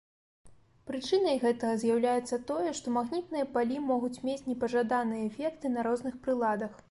Прычынай 0.91 1.35
гэтага 1.43 1.75
з'яўляецца 1.83 2.39
тое, 2.51 2.69
што 2.79 2.93
магнітныя 2.97 3.45
палі 3.57 3.79
могуць 3.91 4.21
мець 4.29 4.43
непажаданыя 4.49 5.27
эфекты 5.29 5.75
на 5.77 5.81
розных 5.89 6.15
прыладах. 6.25 6.71